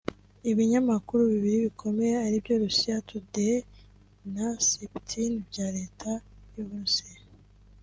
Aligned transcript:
ibinyamakuru 0.51 1.21
bibiri 1.31 1.57
bikomeye 1.65 2.15
aribyo 2.25 2.53
Russia 2.63 2.95
Today 3.07 3.57
na 4.33 4.47
Sputnik 4.67 5.33
bya 5.49 5.67
Leta 5.77 6.11
y’u 6.53 6.65
Burusiya 6.69 7.19